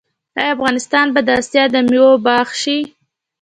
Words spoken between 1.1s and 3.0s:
به د اسیا د میوو باغ شي؟